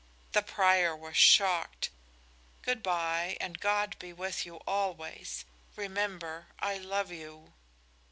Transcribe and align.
"The 0.31 0.41
prior 0.41 0.95
was 0.95 1.15
shocked. 1.15 1.91
Good 2.63 2.81
by, 2.81 3.37
and 3.39 3.59
God 3.59 3.95
be 3.99 4.11
with 4.11 4.47
you 4.47 4.55
always. 4.65 5.45
Remember, 5.75 6.47
I 6.57 6.79
love 6.79 7.11
you!" 7.11 7.53